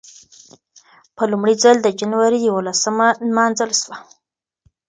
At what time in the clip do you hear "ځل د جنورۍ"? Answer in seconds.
1.63-2.39